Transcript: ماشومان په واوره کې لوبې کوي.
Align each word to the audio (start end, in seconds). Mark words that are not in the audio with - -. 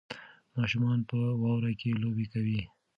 ماشومان 0.57 0.99
په 1.09 1.15
واوره 1.41 1.71
کې 1.79 1.99
لوبې 2.01 2.25
کوي. 2.33 2.61